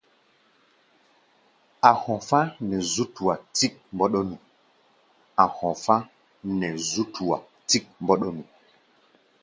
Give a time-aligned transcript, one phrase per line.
[1.89, 2.77] A̧ hɔfá̧ nɛ
[6.87, 7.35] zú tua
[7.69, 8.43] tík mbɔ́ɗɔ́nu.